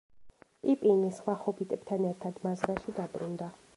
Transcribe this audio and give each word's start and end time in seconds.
პიპინი 0.61 1.11
სხვა 1.17 1.35
ჰობიტებთან 1.43 2.07
ერთად 2.13 2.41
მაზრაში 2.49 2.97
დაბრუნდა. 3.03 3.53